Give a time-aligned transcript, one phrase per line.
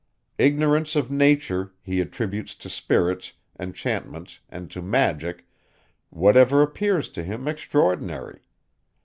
[0.39, 5.45] Ignorant of nature, he attributes to spirits, enchantments, and to magic,
[6.09, 8.39] whatever appears to him extraordinary.